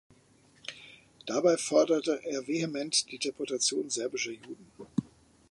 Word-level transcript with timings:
Dabei 1.27 1.57
forderte 1.57 2.21
er 2.23 2.47
vehement 2.47 3.11
die 3.11 3.19
Deportation 3.19 3.87
serbischer 3.91 4.31
Juden. 4.31 4.71